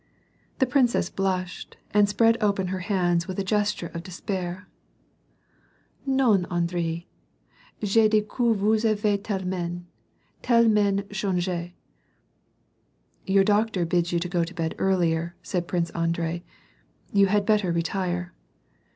The 0.57 0.65
princess 0.65 1.11
blushed 1.11 1.77
and 1.91 2.09
spread 2.09 2.35
open 2.41 2.69
her 2.69 2.79
hscnds 2.81 3.27
with 3.27 3.37
a 3.37 3.43
gesture 3.43 3.91
of 3.93 4.01
despair. 4.01 4.67
"JVItm, 6.09 6.47
Andre 6.49 7.05
f 7.83 7.87
je 7.87 8.07
dis 8.07 8.25
que 8.27 8.55
vous 8.55 8.83
avez 8.83 9.19
tellementj 9.19 9.83
telleinent 10.41 11.07
change.^^ 11.11 11.73
"Your 13.27 13.43
doctor 13.43 13.85
bids 13.85 14.11
you 14.11 14.19
go 14.21 14.43
to 14.43 14.55
bed 14.55 14.73
earlier," 14.79 15.35
said 15.43 15.67
Prince 15.67 15.91
Andrei." 15.91 16.41
You 17.13 17.27
had 17.27 17.45
better 17.45 17.71
retire." 17.71 18.33